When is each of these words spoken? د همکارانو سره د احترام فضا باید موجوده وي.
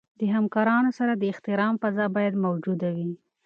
د 0.19 0.21
همکارانو 0.35 0.89
سره 0.99 1.13
د 1.15 1.23
احترام 1.31 1.73
فضا 1.83 2.05
باید 2.15 2.41
موجوده 2.45 2.89
وي. 2.95 3.11